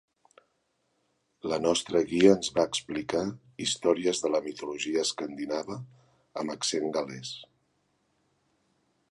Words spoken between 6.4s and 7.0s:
amb accent